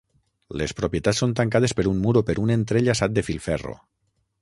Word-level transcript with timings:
Les 0.61 0.73
propietats 0.79 1.21
són 1.25 1.35
tancades 1.41 1.77
per 1.81 1.87
un 1.93 2.01
mur 2.07 2.17
o 2.23 2.27
per 2.31 2.37
un 2.47 2.57
entrellaçat 2.57 3.19
de 3.19 3.29
filferro. 3.31 3.81